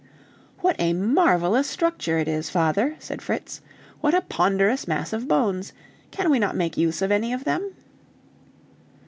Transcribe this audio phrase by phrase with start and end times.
[0.61, 3.61] "What a marvelous structure it is, father!" said Fritz.
[3.99, 5.73] "What a ponderous mass of bones!
[6.09, 7.73] Can we not make use of any of them?"